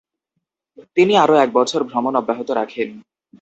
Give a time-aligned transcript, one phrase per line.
[0.97, 2.89] তিনি আরো একবছর ভ্রমণ অব্যাহত রাখেন।